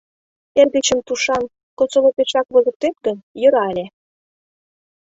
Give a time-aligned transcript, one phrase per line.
[0.59, 1.43] —Эргычым тушан,
[1.77, 3.85] Косолопешак, возыктет гын, йӧра ыле.